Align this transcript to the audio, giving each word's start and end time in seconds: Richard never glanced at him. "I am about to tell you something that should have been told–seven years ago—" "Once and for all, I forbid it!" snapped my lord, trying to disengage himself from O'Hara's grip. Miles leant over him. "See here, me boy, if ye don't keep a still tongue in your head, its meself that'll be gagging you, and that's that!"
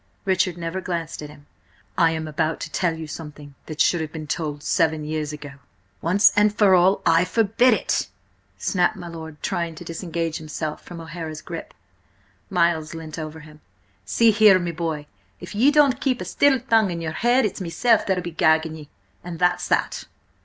Richard 0.25 0.57
never 0.57 0.81
glanced 0.81 1.21
at 1.21 1.29
him. 1.29 1.45
"I 1.95 2.09
am 2.09 2.27
about 2.27 2.59
to 2.61 2.71
tell 2.71 2.95
you 2.97 3.05
something 3.05 3.53
that 3.67 3.79
should 3.79 4.01
have 4.01 4.11
been 4.11 4.25
told–seven 4.25 5.05
years 5.05 5.31
ago—" 5.31 5.59
"Once 6.01 6.33
and 6.35 6.57
for 6.57 6.73
all, 6.73 7.03
I 7.05 7.23
forbid 7.23 7.75
it!" 7.75 8.07
snapped 8.57 8.95
my 8.95 9.07
lord, 9.07 9.43
trying 9.43 9.75
to 9.75 9.83
disengage 9.83 10.37
himself 10.37 10.83
from 10.83 10.99
O'Hara's 10.99 11.43
grip. 11.43 11.75
Miles 12.49 12.95
leant 12.95 13.19
over 13.19 13.41
him. 13.41 13.61
"See 14.03 14.31
here, 14.31 14.57
me 14.57 14.71
boy, 14.71 15.05
if 15.39 15.53
ye 15.53 15.69
don't 15.69 16.01
keep 16.01 16.19
a 16.19 16.25
still 16.25 16.59
tongue 16.59 16.89
in 16.89 16.99
your 17.01 17.11
head, 17.11 17.45
its 17.45 17.61
meself 17.61 18.03
that'll 18.07 18.23
be 18.23 18.31
gagging 18.31 18.75
you, 18.75 18.87
and 19.23 19.37
that's 19.37 19.67
that!" 19.67 20.05